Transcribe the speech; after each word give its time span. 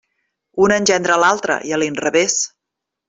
Una 0.67 0.77
engendra 0.83 1.19
l'altra, 1.25 1.59
i 1.69 1.75
a 1.75 1.79
l'inrevés. 1.83 2.39